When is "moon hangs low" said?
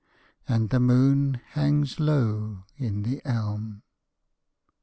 0.79-2.63